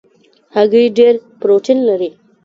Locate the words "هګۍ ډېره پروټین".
0.55-1.79